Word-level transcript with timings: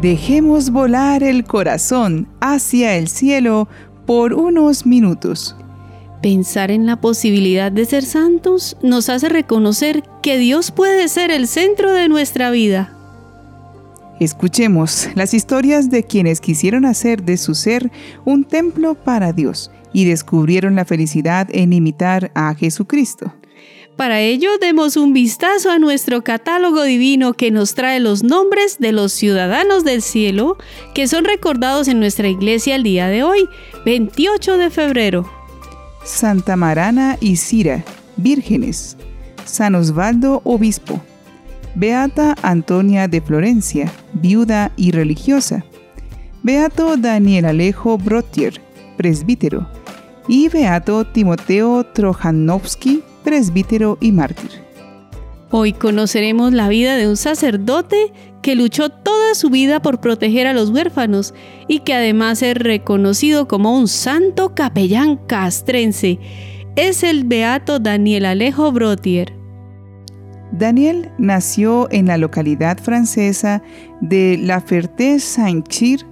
Dejemos 0.00 0.70
volar 0.70 1.24
el 1.24 1.42
corazón 1.42 2.28
hacia 2.40 2.94
el 2.94 3.08
cielo 3.08 3.68
por 4.06 4.32
unos 4.32 4.86
minutos. 4.86 5.56
Pensar 6.22 6.70
en 6.70 6.86
la 6.86 7.00
posibilidad 7.00 7.72
de 7.72 7.84
ser 7.84 8.04
santos 8.04 8.76
nos 8.80 9.08
hace 9.08 9.28
reconocer 9.28 10.04
que 10.22 10.38
Dios 10.38 10.70
puede 10.70 11.08
ser 11.08 11.32
el 11.32 11.48
centro 11.48 11.92
de 11.92 12.08
nuestra 12.08 12.52
vida. 12.52 12.94
Escuchemos 14.20 15.08
las 15.16 15.34
historias 15.34 15.90
de 15.90 16.04
quienes 16.04 16.40
quisieron 16.40 16.84
hacer 16.84 17.24
de 17.24 17.36
su 17.36 17.56
ser 17.56 17.90
un 18.24 18.44
templo 18.44 18.94
para 18.94 19.32
Dios 19.32 19.72
y 19.92 20.04
descubrieron 20.04 20.76
la 20.76 20.84
felicidad 20.84 21.48
en 21.50 21.72
imitar 21.72 22.30
a 22.36 22.54
Jesucristo. 22.54 23.32
Para 23.98 24.20
ello, 24.20 24.58
demos 24.60 24.96
un 24.96 25.12
vistazo 25.12 25.72
a 25.72 25.80
nuestro 25.80 26.22
catálogo 26.22 26.84
divino 26.84 27.32
que 27.32 27.50
nos 27.50 27.74
trae 27.74 27.98
los 27.98 28.22
nombres 28.22 28.78
de 28.78 28.92
los 28.92 29.12
ciudadanos 29.12 29.82
del 29.82 30.02
cielo 30.02 30.56
que 30.94 31.08
son 31.08 31.24
recordados 31.24 31.88
en 31.88 31.98
nuestra 31.98 32.28
iglesia 32.28 32.76
el 32.76 32.84
día 32.84 33.08
de 33.08 33.24
hoy, 33.24 33.48
28 33.84 34.56
de 34.56 34.70
febrero. 34.70 35.28
Santa 36.04 36.54
Marana 36.54 37.16
y 37.20 37.34
Cira, 37.34 37.84
vírgenes. 38.16 38.96
San 39.44 39.74
Osvaldo, 39.74 40.42
obispo. 40.44 41.02
Beata 41.74 42.36
Antonia 42.42 43.08
de 43.08 43.20
Florencia, 43.20 43.92
viuda 44.12 44.70
y 44.76 44.92
religiosa. 44.92 45.64
Beato 46.44 46.96
Daniel 46.98 47.46
Alejo 47.46 47.98
Brotier, 47.98 48.60
presbítero. 48.96 49.68
Y 50.28 50.48
Beato 50.50 51.04
Timoteo 51.04 51.82
Trojanovsky, 51.82 53.02
presbítero 53.28 53.98
y 54.00 54.10
mártir. 54.10 54.48
Hoy 55.50 55.74
conoceremos 55.74 56.54
la 56.54 56.70
vida 56.70 56.96
de 56.96 57.06
un 57.06 57.18
sacerdote 57.18 58.10
que 58.40 58.54
luchó 58.54 58.88
toda 58.88 59.34
su 59.34 59.50
vida 59.50 59.82
por 59.82 60.00
proteger 60.00 60.46
a 60.46 60.54
los 60.54 60.70
huérfanos 60.70 61.34
y 61.68 61.80
que 61.80 61.92
además 61.92 62.42
es 62.42 62.54
reconocido 62.54 63.46
como 63.46 63.76
un 63.76 63.86
santo 63.86 64.54
capellán 64.54 65.18
castrense. 65.26 66.18
Es 66.74 67.02
el 67.02 67.24
beato 67.24 67.78
Daniel 67.78 68.24
Alejo 68.24 68.72
Brotier. 68.72 69.34
Daniel 70.50 71.10
nació 71.18 71.86
en 71.90 72.06
la 72.06 72.16
localidad 72.16 72.78
francesa 72.78 73.62
de 74.00 74.38
La 74.40 74.62
Ferté-Saint-Cyr 74.62 76.06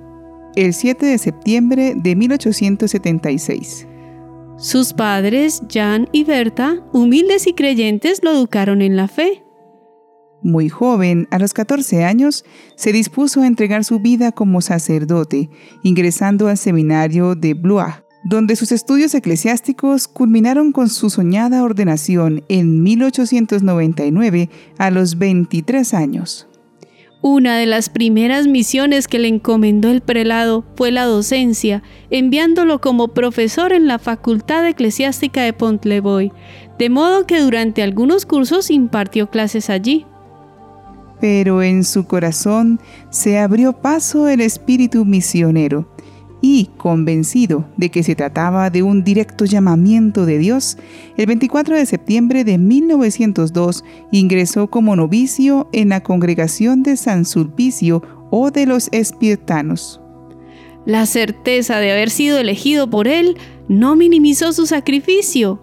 el 0.54 0.74
7 0.74 1.06
de 1.06 1.16
septiembre 1.16 1.94
de 1.96 2.14
1876. 2.14 3.86
Sus 4.58 4.94
padres, 4.94 5.62
Jan 5.70 6.08
y 6.12 6.24
Berta, 6.24 6.82
humildes 6.94 7.46
y 7.46 7.52
creyentes, 7.52 8.20
lo 8.22 8.30
educaron 8.30 8.80
en 8.80 8.96
la 8.96 9.06
fe. 9.06 9.44
Muy 10.42 10.70
joven, 10.70 11.28
a 11.30 11.38
los 11.38 11.52
14 11.52 12.04
años, 12.04 12.42
se 12.74 12.90
dispuso 12.90 13.42
a 13.42 13.46
entregar 13.46 13.84
su 13.84 14.00
vida 14.00 14.32
como 14.32 14.62
sacerdote, 14.62 15.50
ingresando 15.82 16.48
al 16.48 16.56
seminario 16.56 17.34
de 17.34 17.52
Blois, 17.52 17.96
donde 18.24 18.56
sus 18.56 18.72
estudios 18.72 19.14
eclesiásticos 19.14 20.08
culminaron 20.08 20.72
con 20.72 20.88
su 20.88 21.10
soñada 21.10 21.62
ordenación 21.62 22.42
en 22.48 22.82
1899 22.82 24.48
a 24.78 24.90
los 24.90 25.18
23 25.18 25.92
años. 25.92 26.48
Una 27.22 27.56
de 27.56 27.66
las 27.66 27.88
primeras 27.88 28.46
misiones 28.46 29.08
que 29.08 29.18
le 29.18 29.28
encomendó 29.28 29.90
el 29.90 30.02
prelado 30.02 30.64
fue 30.76 30.90
la 30.90 31.06
docencia, 31.06 31.82
enviándolo 32.10 32.80
como 32.80 33.08
profesor 33.08 33.72
en 33.72 33.86
la 33.86 33.98
Facultad 33.98 34.66
Eclesiástica 34.66 35.42
de 35.42 35.54
Pont-Levoy, 35.54 36.30
de 36.78 36.90
modo 36.90 37.26
que 37.26 37.40
durante 37.40 37.82
algunos 37.82 38.26
cursos 38.26 38.70
impartió 38.70 39.30
clases 39.30 39.70
allí. 39.70 40.04
Pero 41.18 41.62
en 41.62 41.84
su 41.84 42.06
corazón 42.06 42.78
se 43.08 43.38
abrió 43.38 43.72
paso 43.72 44.28
el 44.28 44.42
espíritu 44.42 45.06
misionero 45.06 45.95
y, 46.40 46.70
convencido 46.76 47.66
de 47.76 47.90
que 47.90 48.02
se 48.02 48.14
trataba 48.14 48.70
de 48.70 48.82
un 48.82 49.04
directo 49.04 49.44
llamamiento 49.44 50.26
de 50.26 50.38
Dios, 50.38 50.76
el 51.16 51.26
24 51.26 51.76
de 51.76 51.86
septiembre 51.86 52.44
de 52.44 52.58
1902 52.58 53.84
ingresó 54.12 54.68
como 54.68 54.96
novicio 54.96 55.68
en 55.72 55.88
la 55.90 56.02
congregación 56.02 56.82
de 56.82 56.96
San 56.96 57.24
Sulpicio 57.24 58.02
o 58.30 58.50
de 58.50 58.66
los 58.66 58.88
Espiritanos. 58.92 60.00
La 60.84 61.06
certeza 61.06 61.78
de 61.78 61.90
haber 61.90 62.10
sido 62.10 62.38
elegido 62.38 62.88
por 62.88 63.08
él 63.08 63.36
no 63.68 63.96
minimizó 63.96 64.52
su 64.52 64.66
sacrificio. 64.66 65.60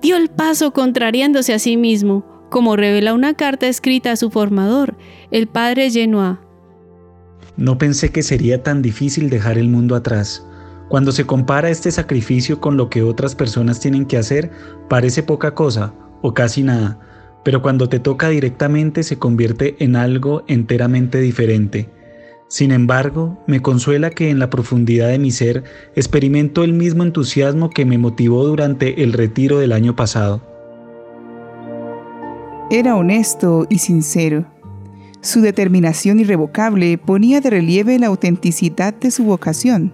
Dio 0.00 0.16
el 0.16 0.28
paso 0.28 0.72
contrariándose 0.72 1.52
a 1.52 1.58
sí 1.58 1.76
mismo, 1.76 2.24
como 2.48 2.76
revela 2.76 3.12
una 3.12 3.34
carta 3.34 3.66
escrita 3.68 4.12
a 4.12 4.16
su 4.16 4.30
formador, 4.30 4.96
el 5.30 5.46
padre 5.46 5.90
Genoa. 5.90 6.45
No 7.56 7.78
pensé 7.78 8.10
que 8.10 8.22
sería 8.22 8.62
tan 8.62 8.82
difícil 8.82 9.30
dejar 9.30 9.56
el 9.56 9.68
mundo 9.68 9.96
atrás. 9.96 10.46
Cuando 10.88 11.10
se 11.10 11.24
compara 11.24 11.70
este 11.70 11.90
sacrificio 11.90 12.60
con 12.60 12.76
lo 12.76 12.90
que 12.90 13.02
otras 13.02 13.34
personas 13.34 13.80
tienen 13.80 14.06
que 14.06 14.18
hacer, 14.18 14.50
parece 14.88 15.22
poca 15.22 15.54
cosa 15.54 15.94
o 16.22 16.34
casi 16.34 16.62
nada, 16.62 17.00
pero 17.44 17.62
cuando 17.62 17.88
te 17.88 17.98
toca 17.98 18.28
directamente 18.28 19.02
se 19.02 19.18
convierte 19.18 19.76
en 19.78 19.96
algo 19.96 20.44
enteramente 20.46 21.20
diferente. 21.20 21.90
Sin 22.48 22.70
embargo, 22.70 23.42
me 23.48 23.60
consuela 23.60 24.10
que 24.10 24.30
en 24.30 24.38
la 24.38 24.50
profundidad 24.50 25.08
de 25.08 25.18
mi 25.18 25.32
ser 25.32 25.64
experimento 25.96 26.62
el 26.62 26.72
mismo 26.72 27.02
entusiasmo 27.02 27.70
que 27.70 27.84
me 27.84 27.98
motivó 27.98 28.44
durante 28.44 29.02
el 29.02 29.12
retiro 29.12 29.58
del 29.58 29.72
año 29.72 29.96
pasado. 29.96 30.40
Era 32.70 32.96
honesto 32.96 33.66
y 33.68 33.78
sincero 33.78 34.46
su 35.26 35.40
determinación 35.40 36.20
irrevocable 36.20 36.96
ponía 36.98 37.40
de 37.40 37.50
relieve 37.50 37.98
la 37.98 38.06
autenticidad 38.06 38.94
de 38.94 39.10
su 39.10 39.24
vocación. 39.24 39.92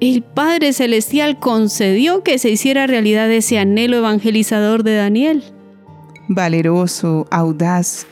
El 0.00 0.22
Padre 0.22 0.72
Celestial 0.72 1.38
concedió 1.38 2.22
que 2.22 2.38
se 2.38 2.50
hiciera 2.50 2.86
realidad 2.86 3.30
ese 3.30 3.58
anhelo 3.58 3.98
evangelizador 3.98 4.82
de 4.82 4.96
Daniel. 4.96 5.44
Valeroso, 6.28 7.26
audaz, 7.30 8.06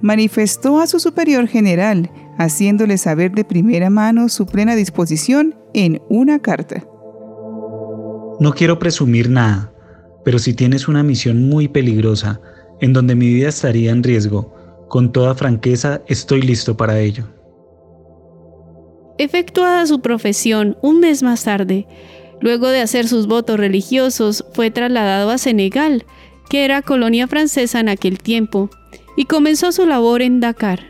manifestó 0.00 0.80
a 0.80 0.86
su 0.86 1.00
superior 1.00 1.48
general, 1.48 2.10
haciéndole 2.38 2.96
saber 2.96 3.32
de 3.32 3.44
primera 3.44 3.90
mano 3.90 4.28
su 4.28 4.46
plena 4.46 4.74
disposición 4.76 5.54
en 5.74 6.00
una 6.08 6.38
carta. 6.38 6.84
No 8.40 8.52
quiero 8.54 8.78
presumir 8.78 9.28
nada, 9.28 9.72
pero 10.24 10.38
si 10.38 10.54
tienes 10.54 10.88
una 10.88 11.02
misión 11.02 11.48
muy 11.48 11.68
peligrosa, 11.68 12.40
en 12.80 12.92
donde 12.92 13.14
mi 13.14 13.32
vida 13.32 13.48
estaría 13.48 13.90
en 13.90 14.02
riesgo, 14.02 14.54
con 14.92 15.10
toda 15.10 15.34
franqueza, 15.34 16.02
estoy 16.06 16.42
listo 16.42 16.76
para 16.76 17.00
ello. 17.00 17.24
Efectuada 19.16 19.86
su 19.86 20.02
profesión 20.02 20.76
un 20.82 21.00
mes 21.00 21.22
más 21.22 21.44
tarde, 21.44 21.86
luego 22.42 22.68
de 22.68 22.82
hacer 22.82 23.08
sus 23.08 23.26
votos 23.26 23.58
religiosos, 23.58 24.44
fue 24.52 24.70
trasladado 24.70 25.30
a 25.30 25.38
Senegal, 25.38 26.04
que 26.50 26.66
era 26.66 26.82
colonia 26.82 27.26
francesa 27.26 27.80
en 27.80 27.88
aquel 27.88 28.18
tiempo, 28.18 28.68
y 29.16 29.24
comenzó 29.24 29.72
su 29.72 29.86
labor 29.86 30.20
en 30.20 30.40
Dakar. 30.40 30.80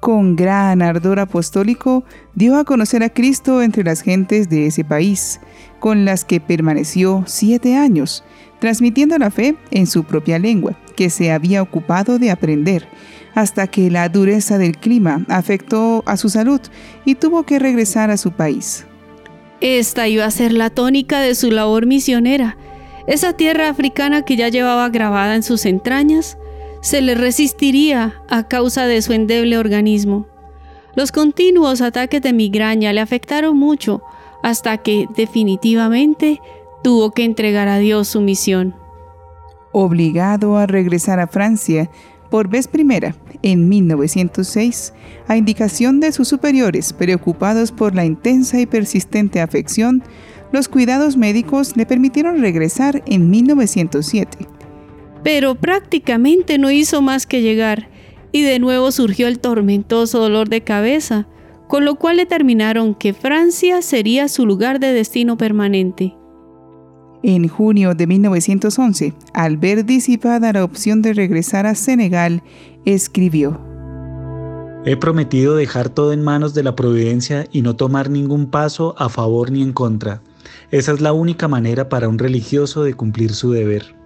Con 0.00 0.34
gran 0.34 0.82
ardor 0.82 1.20
apostólico, 1.20 2.02
dio 2.34 2.56
a 2.56 2.64
conocer 2.64 3.04
a 3.04 3.10
Cristo 3.10 3.62
entre 3.62 3.84
las 3.84 4.00
gentes 4.00 4.48
de 4.48 4.66
ese 4.66 4.82
país, 4.82 5.38
con 5.78 6.04
las 6.04 6.24
que 6.24 6.40
permaneció 6.40 7.22
siete 7.28 7.76
años, 7.76 8.24
transmitiendo 8.58 9.16
la 9.16 9.30
fe 9.30 9.54
en 9.70 9.86
su 9.86 10.02
propia 10.02 10.40
lengua, 10.40 10.76
que 10.96 11.10
se 11.10 11.30
había 11.30 11.62
ocupado 11.62 12.18
de 12.18 12.32
aprender, 12.32 12.88
hasta 13.34 13.68
que 13.68 13.90
la 13.90 14.08
dureza 14.08 14.58
del 14.58 14.78
clima 14.78 15.24
afectó 15.28 16.02
a 16.06 16.16
su 16.16 16.28
salud 16.28 16.60
y 17.04 17.14
tuvo 17.14 17.44
que 17.44 17.60
regresar 17.60 18.10
a 18.10 18.16
su 18.16 18.32
país. 18.32 18.86
Esta 19.60 20.08
iba 20.08 20.24
a 20.24 20.30
ser 20.30 20.52
la 20.52 20.70
tónica 20.70 21.20
de 21.20 21.34
su 21.34 21.50
labor 21.50 21.86
misionera. 21.86 22.56
Esa 23.06 23.34
tierra 23.34 23.68
africana 23.68 24.22
que 24.22 24.36
ya 24.36 24.48
llevaba 24.48 24.88
grabada 24.88 25.36
en 25.36 25.42
sus 25.42 25.64
entrañas, 25.66 26.38
se 26.80 27.00
le 27.00 27.14
resistiría 27.14 28.22
a 28.28 28.48
causa 28.48 28.86
de 28.86 29.00
su 29.02 29.12
endeble 29.12 29.58
organismo. 29.58 30.26
Los 30.94 31.12
continuos 31.12 31.80
ataques 31.82 32.22
de 32.22 32.32
migraña 32.32 32.92
le 32.92 33.00
afectaron 33.00 33.56
mucho 33.56 34.02
hasta 34.42 34.78
que 34.78 35.06
definitivamente 35.14 36.40
tuvo 36.82 37.10
que 37.10 37.24
entregar 37.24 37.68
a 37.68 37.78
Dios 37.78 38.08
su 38.08 38.20
misión. 38.20 38.74
Obligado 39.78 40.56
a 40.56 40.66
regresar 40.66 41.20
a 41.20 41.26
Francia 41.26 41.90
por 42.30 42.48
vez 42.48 42.66
primera 42.66 43.14
en 43.42 43.68
1906, 43.68 44.94
a 45.28 45.36
indicación 45.36 46.00
de 46.00 46.12
sus 46.12 46.28
superiores 46.28 46.94
preocupados 46.94 47.72
por 47.72 47.94
la 47.94 48.06
intensa 48.06 48.58
y 48.58 48.64
persistente 48.64 49.38
afección, 49.42 50.02
los 50.50 50.68
cuidados 50.68 51.18
médicos 51.18 51.76
le 51.76 51.84
permitieron 51.84 52.40
regresar 52.40 53.02
en 53.04 53.28
1907. 53.28 54.46
Pero 55.22 55.56
prácticamente 55.56 56.56
no 56.56 56.70
hizo 56.70 57.02
más 57.02 57.26
que 57.26 57.42
llegar 57.42 57.90
y 58.32 58.40
de 58.40 58.58
nuevo 58.58 58.90
surgió 58.92 59.28
el 59.28 59.40
tormentoso 59.40 60.20
dolor 60.20 60.48
de 60.48 60.62
cabeza, 60.62 61.28
con 61.68 61.84
lo 61.84 61.96
cual 61.96 62.16
determinaron 62.16 62.94
que 62.94 63.12
Francia 63.12 63.82
sería 63.82 64.28
su 64.28 64.46
lugar 64.46 64.80
de 64.80 64.94
destino 64.94 65.36
permanente. 65.36 66.14
En 67.28 67.48
junio 67.48 67.94
de 67.96 68.06
1911, 68.06 69.12
al 69.34 69.56
ver 69.56 69.84
disipada 69.84 70.52
la 70.52 70.62
opción 70.62 71.02
de 71.02 71.12
regresar 71.12 71.66
a 71.66 71.74
Senegal, 71.74 72.44
escribió, 72.84 73.60
He 74.84 74.96
prometido 74.96 75.56
dejar 75.56 75.88
todo 75.88 76.12
en 76.12 76.22
manos 76.22 76.54
de 76.54 76.62
la 76.62 76.76
providencia 76.76 77.48
y 77.50 77.62
no 77.62 77.74
tomar 77.74 78.10
ningún 78.10 78.48
paso 78.48 78.94
a 78.96 79.08
favor 79.08 79.50
ni 79.50 79.60
en 79.60 79.72
contra. 79.72 80.22
Esa 80.70 80.92
es 80.92 81.00
la 81.00 81.12
única 81.12 81.48
manera 81.48 81.88
para 81.88 82.08
un 82.08 82.20
religioso 82.20 82.84
de 82.84 82.94
cumplir 82.94 83.34
su 83.34 83.50
deber. 83.50 83.96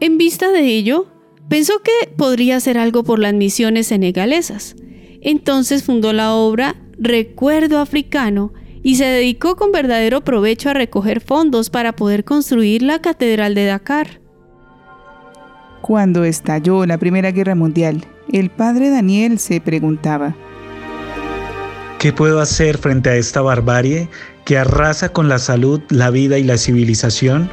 En 0.00 0.18
vista 0.18 0.50
de 0.50 0.66
ello, 0.66 1.06
pensó 1.48 1.74
que 1.84 2.08
podría 2.08 2.56
hacer 2.56 2.76
algo 2.76 3.04
por 3.04 3.20
las 3.20 3.34
misiones 3.34 3.86
senegalesas. 3.86 4.74
Entonces 5.20 5.84
fundó 5.84 6.12
la 6.12 6.34
obra 6.34 6.74
Recuerdo 6.98 7.78
Africano 7.78 8.52
y 8.82 8.96
se 8.96 9.04
dedicó 9.04 9.56
con 9.56 9.72
verdadero 9.72 10.22
provecho 10.22 10.70
a 10.70 10.74
recoger 10.74 11.20
fondos 11.20 11.70
para 11.70 11.92
poder 11.92 12.24
construir 12.24 12.82
la 12.82 13.00
Catedral 13.00 13.54
de 13.54 13.66
Dakar. 13.66 14.20
Cuando 15.80 16.24
estalló 16.24 16.86
la 16.86 16.98
Primera 16.98 17.30
Guerra 17.30 17.54
Mundial, 17.54 18.04
el 18.32 18.50
padre 18.50 18.90
Daniel 18.90 19.38
se 19.38 19.60
preguntaba, 19.60 20.34
¿Qué 21.98 22.12
puedo 22.12 22.40
hacer 22.40 22.78
frente 22.78 23.10
a 23.10 23.16
esta 23.16 23.42
barbarie 23.42 24.08
que 24.44 24.58
arrasa 24.58 25.10
con 25.10 25.28
la 25.28 25.38
salud, 25.38 25.80
la 25.88 26.10
vida 26.10 26.36
y 26.38 26.42
la 26.42 26.58
civilización? 26.58 27.48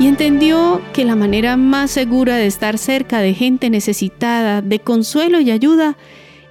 Y 0.00 0.08
entendió 0.08 0.82
que 0.92 1.04
la 1.04 1.14
manera 1.14 1.56
más 1.56 1.92
segura 1.92 2.36
de 2.36 2.46
estar 2.46 2.78
cerca 2.78 3.20
de 3.20 3.32
gente 3.32 3.70
necesitada 3.70 4.60
de 4.60 4.80
consuelo 4.80 5.40
y 5.40 5.52
ayuda 5.52 5.96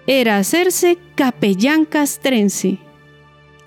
era 0.07 0.37
hacerse 0.37 0.97
capellán 1.15 1.83
castrense. 1.83 2.79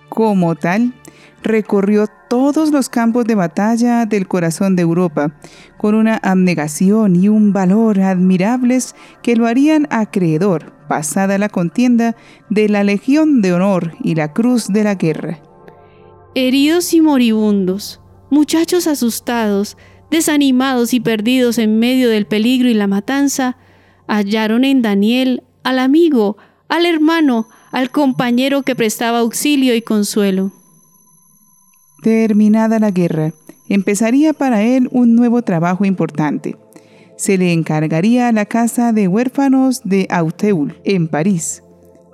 Como 0.08 0.54
tal, 0.56 0.94
recorrió 1.42 2.06
todos 2.28 2.70
los 2.70 2.88
campos 2.88 3.24
de 3.24 3.34
batalla 3.34 4.06
del 4.06 4.28
corazón 4.28 4.76
de 4.76 4.82
Europa, 4.82 5.34
con 5.76 5.94
una 5.94 6.16
abnegación 6.16 7.16
y 7.16 7.28
un 7.28 7.52
valor 7.52 8.00
admirables 8.00 8.94
que 9.22 9.36
lo 9.36 9.46
harían 9.46 9.86
acreedor, 9.90 10.72
pasada 10.88 11.38
la 11.38 11.48
contienda, 11.48 12.16
de 12.50 12.68
la 12.68 12.84
Legión 12.84 13.40
de 13.40 13.54
Honor 13.54 13.92
y 14.02 14.14
la 14.14 14.32
Cruz 14.32 14.68
de 14.68 14.84
la 14.84 14.94
Guerra. 14.94 15.40
Heridos 16.34 16.92
y 16.92 17.00
moribundos, 17.00 18.00
muchachos 18.30 18.86
asustados, 18.86 19.76
desanimados 20.10 20.94
y 20.94 21.00
perdidos 21.00 21.58
en 21.58 21.78
medio 21.78 22.08
del 22.08 22.26
peligro 22.26 22.68
y 22.68 22.74
la 22.74 22.86
matanza, 22.86 23.56
hallaron 24.06 24.64
en 24.64 24.82
Daniel 24.82 25.42
al 25.64 25.78
amigo, 25.78 26.36
al 26.68 26.86
hermano, 26.86 27.48
al 27.72 27.90
compañero 27.90 28.62
que 28.62 28.74
prestaba 28.74 29.18
auxilio 29.18 29.74
y 29.74 29.82
consuelo. 29.82 30.52
Terminada 32.02 32.78
la 32.78 32.90
guerra, 32.90 33.32
empezaría 33.68 34.32
para 34.32 34.62
él 34.62 34.88
un 34.92 35.14
nuevo 35.14 35.42
trabajo 35.42 35.84
importante. 35.84 36.56
Se 37.16 37.36
le 37.36 37.52
encargaría 37.52 38.30
la 38.32 38.46
casa 38.46 38.92
de 38.92 39.08
huérfanos 39.08 39.82
de 39.84 40.06
Auteul, 40.10 40.80
en 40.84 41.08
París, 41.08 41.62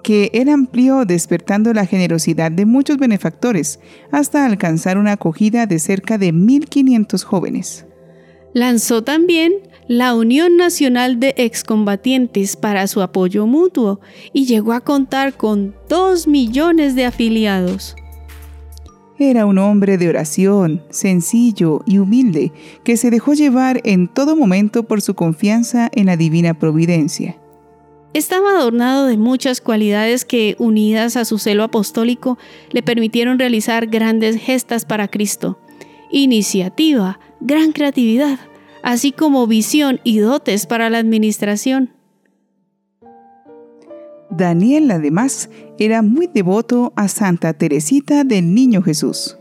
que 0.03 0.31
él 0.33 0.49
amplió 0.49 1.05
despertando 1.05 1.75
la 1.75 1.85
generosidad 1.85 2.51
de 2.51 2.65
muchos 2.65 2.97
benefactores 2.97 3.81
hasta 4.11 4.47
alcanzar 4.47 4.97
una 4.97 5.12
acogida 5.12 5.67
de 5.67 5.79
cerca 5.79 6.17
de 6.17 6.33
1.500 6.33 7.23
jóvenes. 7.23 7.87
Lanzó 8.55 9.03
también 9.03 9.53
la 9.89 10.15
Unión 10.15 10.57
Nacional 10.57 11.21
de 11.21 11.35
Excombatientes 11.37 12.57
para 12.57 12.87
su 12.87 13.03
apoyo 13.03 13.47
mutuo 13.47 14.01
y 14.33 14.47
llegó 14.47 14.73
a 14.73 14.81
contar 14.81 15.35
con 15.35 15.75
2 15.89 16.27
millones 16.27 16.95
de 16.95 17.05
afiliados. 17.05 17.95
Era 19.19 19.47
un 19.47 19.59
hombre 19.59 19.97
de 19.97 20.09
oración, 20.09 20.83
sencillo 20.91 21.83
y 21.87 21.99
humilde, 21.99 22.53
que 22.83 22.97
se 22.97 23.11
dejó 23.11 23.35
llevar 23.35 23.81
en 23.85 24.09
todo 24.09 24.35
momento 24.35 24.85
por 24.85 25.03
su 25.03 25.15
confianza 25.15 25.89
en 25.93 26.07
la 26.07 26.17
divina 26.17 26.59
providencia. 26.59 27.39
Estaba 28.13 28.51
adornado 28.51 29.07
de 29.07 29.17
muchas 29.17 29.61
cualidades 29.61 30.25
que, 30.25 30.57
unidas 30.59 31.17
a 31.17 31.25
su 31.25 31.39
celo 31.39 31.63
apostólico, 31.63 32.39
le 32.71 32.83
permitieron 32.83 33.39
realizar 33.39 33.87
grandes 33.87 34.37
gestas 34.41 34.85
para 34.85 35.09
Cristo. 35.09 35.59
Iniciativa, 36.11 37.21
gran 37.41 37.73
creatividad, 37.73 38.39
así 38.85 39.11
como 39.11 39.47
visión 39.49 39.99
y 40.05 40.19
dotes 40.19 40.67
para 40.67 40.91
la 40.91 40.99
administración. 40.99 41.91
Daniel 44.31 44.91
además 44.91 45.49
era 45.79 46.03
muy 46.03 46.29
devoto 46.29 46.93
a 46.95 47.09
Santa 47.09 47.55
Teresita 47.55 48.25
del 48.25 48.55
Niño 48.55 48.83
Jesús. 48.83 49.39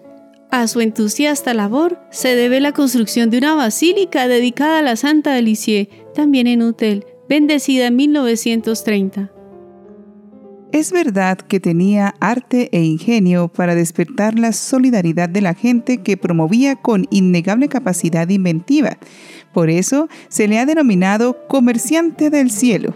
A 0.49 0.67
su 0.67 0.81
entusiasta 0.81 1.53
labor 1.53 1.99
se 2.11 2.35
debe 2.35 2.59
la 2.59 2.71
construcción 2.71 3.29
de 3.29 3.39
una 3.39 3.55
basílica 3.55 4.27
dedicada 4.27 4.79
a 4.79 4.83
la 4.83 4.95
Santa 4.95 5.35
Alicie, 5.35 5.89
también 6.13 6.47
en 6.47 6.61
Utel, 6.61 7.05
bendecida 7.27 7.87
en 7.87 7.95
1930. 7.95 9.32
Es 10.73 10.91
verdad 10.91 11.37
que 11.37 11.59
tenía 11.59 12.15
arte 12.19 12.69
e 12.71 12.81
ingenio 12.81 13.47
para 13.47 13.75
despertar 13.75 14.39
la 14.39 14.51
solidaridad 14.53 15.29
de 15.29 15.39
la 15.39 15.53
gente 15.53 15.99
que 15.99 16.17
promovía 16.17 16.75
con 16.75 17.05
innegable 17.11 17.69
capacidad 17.69 18.27
inventiva. 18.27 18.97
Por 19.53 19.69
eso 19.69 20.09
se 20.29 20.47
le 20.47 20.57
ha 20.57 20.65
denominado 20.65 21.47
comerciante 21.47 22.31
del 22.31 22.49
cielo. 22.49 22.95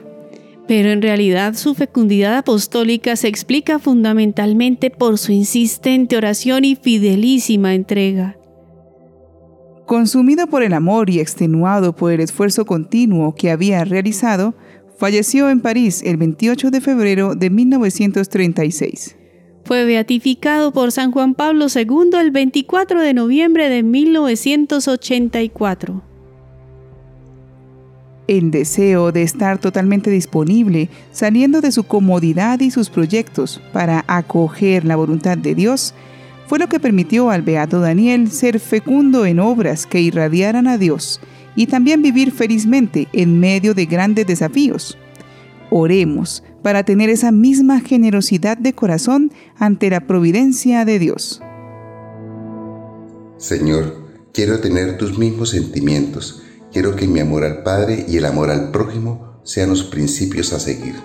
Pero 0.68 0.90
en 0.90 1.04
realidad 1.04 1.54
su 1.54 1.76
fecundidad 1.76 2.38
apostólica 2.38 3.16
se 3.16 3.28
explica 3.28 3.78
fundamentalmente 3.78 4.90
por 4.90 5.20
su 5.20 5.32
insistente 5.32 6.18
oración 6.18 6.66
y 6.66 6.76
fidelísima 6.76 7.76
entrega. 7.76 8.38
Consumido 9.86 10.48
por 10.48 10.64
el 10.64 10.74
amor 10.74 11.12
y 11.12 11.20
extenuado 11.20 11.96
por 11.96 12.12
el 12.12 12.22
esfuerzo 12.22 12.66
continuo 12.66 13.36
que 13.36 13.52
había 13.52 13.86
realizado, 13.86 14.56
falleció 14.98 15.50
en 15.50 15.62
París 15.62 16.02
el 16.04 16.18
28 16.18 16.72
de 16.72 16.82
febrero 16.82 17.36
de 17.36 17.50
1936. 17.50 19.16
Fue 19.64 19.86
beatificado 19.86 20.72
por 20.72 20.92
San 20.92 21.12
Juan 21.12 21.36
Pablo 21.36 21.68
II 21.74 22.10
el 22.20 22.32
24 22.32 23.02
de 23.02 23.14
noviembre 23.14 23.70
de 23.70 23.84
1984. 23.84 26.04
El 28.28 28.52
deseo 28.52 29.14
de 29.14 29.24
estar 29.24 29.58
totalmente 29.58 30.10
disponible, 30.10 30.90
saliendo 31.12 31.62
de 31.62 31.72
su 31.72 31.84
comodidad 31.84 32.60
y 32.60 32.72
sus 32.72 32.90
proyectos 32.90 33.62
para 33.72 34.04
acoger 34.08 34.84
la 34.84 34.98
voluntad 34.98 35.38
de 35.38 35.56
Dios, 35.56 35.94
fue 36.48 36.60
lo 36.60 36.68
que 36.68 36.80
permitió 36.80 37.30
al 37.30 37.42
beato 37.42 37.80
Daniel 37.80 38.32
ser 38.32 38.60
fecundo 38.60 39.26
en 39.26 39.40
obras 39.40 39.86
que 39.86 40.02
irradiaran 40.02 40.68
a 40.68 40.78
Dios 40.78 41.22
y 41.58 41.68
también 41.68 42.02
vivir 42.02 42.32
felizmente 42.32 43.10
en 43.12 43.38
medio 43.42 43.74
de 43.74 43.86
grandes 43.86 44.26
desafíos. 44.26 44.98
Oremos 45.70 46.42
para 46.64 46.84
tener 46.84 47.10
esa 47.10 47.34
misma 47.34 47.82
generosidad 47.82 48.58
de 48.58 48.72
corazón 48.72 49.34
ante 49.58 49.90
la 49.90 50.00
providencia 50.00 50.86
de 50.86 51.00
Dios. 51.00 51.42
Señor, 53.36 54.08
quiero 54.32 54.62
tener 54.62 54.98
tus 54.98 55.18
mismos 55.18 55.50
sentimientos 55.50 56.44
Quiero 56.72 56.96
que 56.96 57.08
mi 57.08 57.20
amor 57.20 57.44
al 57.44 57.64
Padre 57.64 58.06
y 58.08 58.18
el 58.18 58.26
amor 58.26 58.52
al 58.52 58.72
prójimo 58.72 59.40
sean 59.44 59.70
los 59.70 59.84
principios 59.84 60.52
a 60.54 60.60
seguir. 60.60 60.96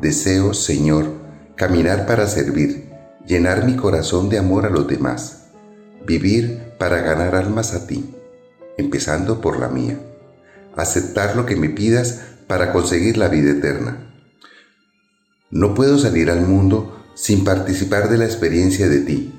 Deseo, 0.00 0.52
Señor, 0.54 1.06
caminar 1.56 2.06
para 2.06 2.26
servir, 2.26 2.90
llenar 3.26 3.64
mi 3.64 3.74
corazón 3.74 4.28
de 4.28 4.38
amor 4.38 4.66
a 4.66 4.70
los 4.70 4.86
demás, 4.86 5.48
vivir 6.06 6.74
para 6.78 7.00
ganar 7.00 7.34
almas 7.34 7.74
a 7.74 7.86
ti, 7.86 8.14
empezando 8.78 9.42
por 9.42 9.60
la 9.60 9.68
mía, 9.68 10.00
aceptar 10.76 11.36
lo 11.36 11.44
que 11.44 11.56
me 11.56 11.68
pidas 11.68 12.20
para 12.46 12.72
conseguir 12.72 13.18
la 13.18 13.28
vida 13.28 13.50
eterna. 13.50 14.14
No 15.50 15.74
puedo 15.74 15.98
salir 15.98 16.30
al 16.30 16.40
mundo 16.42 17.04
sin 17.14 17.44
participar 17.44 18.08
de 18.08 18.18
la 18.18 18.24
experiencia 18.24 18.88
de 18.88 19.00
ti. 19.00 19.34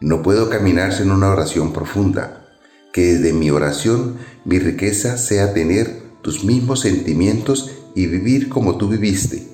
No 0.00 0.22
puedo 0.22 0.48
caminar 0.48 0.92
sin 0.92 1.10
una 1.10 1.30
oración 1.30 1.72
profunda 1.72 2.46
que 2.92 3.12
desde 3.12 3.32
mi 3.34 3.50
oración 3.50 4.16
mi 4.44 4.58
riqueza 4.58 5.18
sea 5.18 5.52
tener 5.52 6.02
tus 6.22 6.44
mismos 6.44 6.80
sentimientos 6.80 7.70
y 7.94 8.06
vivir 8.06 8.48
como 8.48 8.78
tú 8.78 8.88
viviste, 8.88 9.46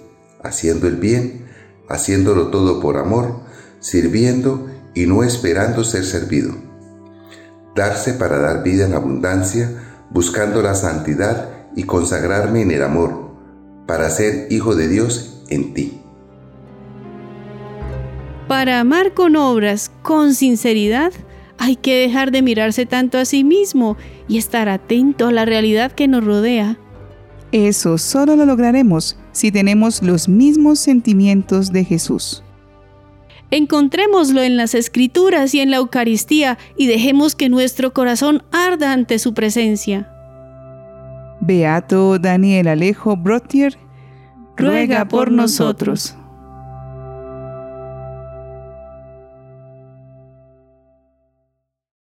haciendo 0.43 0.87
el 0.87 0.97
bien, 0.97 1.47
haciéndolo 1.89 2.49
todo 2.49 2.81
por 2.81 2.99
amor, 2.99 3.41
sirviendo 3.81 4.69
y 4.95 5.07
no 5.07 5.25
esperando 5.25 5.85
ser 5.85 6.05
servido. 6.05 6.72
Darse 7.75 8.15
para 8.15 8.39
dar 8.39 8.63
vida 8.63 8.87
en 8.87 8.95
abundancia, 8.95 9.71
buscando 10.11 10.63
la 10.63 10.75
santidad 10.75 11.49
y 11.75 11.85
consagrarme 11.85 12.63
en 12.63 12.71
el 12.71 12.83
amor, 12.83 13.33
para 13.87 14.11
ser 14.11 14.47
hijo 14.51 14.75
de 14.75 14.89
Dios 14.89 15.43
en 15.49 15.75
ti. 15.75 16.03
Para 18.49 18.81
amar 18.81 19.15
con 19.15 19.37
obras, 19.37 19.91
con 20.03 20.35
sinceridad, 20.35 21.13
hay 21.59 21.77
que 21.77 21.95
dejar 21.95 22.33
de 22.33 22.43
mirarse 22.43 22.87
tanto 22.87 23.19
a 23.19 23.25
sí 23.25 23.45
mismo 23.45 23.97
y 24.29 24.37
estar 24.37 24.69
atento 24.69 25.29
a 25.29 25.33
la 25.33 25.45
realidad 25.45 25.93
que 25.93 26.09
nos 26.09 26.25
rodea. 26.25 26.79
Eso 27.53 27.99
solo 27.99 28.35
lo 28.35 28.47
lograremos 28.47 29.17
si 29.33 29.53
tenemos 29.53 30.03
los 30.03 30.29
mismos 30.29 30.79
sentimientos 30.79 31.73
de 31.73 31.85
Jesús. 31.85 32.43
Encontrémoslo 33.53 34.43
en 34.43 34.57
las 34.57 34.75
Escrituras 34.75 35.55
y 35.55 35.61
en 35.61 35.71
la 35.71 35.77
Eucaristía 35.77 36.57
y 36.75 36.87
dejemos 36.87 37.37
que 37.37 37.51
nuestro 37.51 37.93
corazón 37.93 38.43
arda 38.51 38.95
ante 38.95 39.19
su 39.19 39.35
presencia. 39.35 40.09
Beato 41.43 42.19
Daniel 42.19 42.67
Alejo 42.67 43.15
Brotier, 43.15 43.77
ruega 44.57 45.07
por 45.07 45.31
nosotros. 45.31 46.17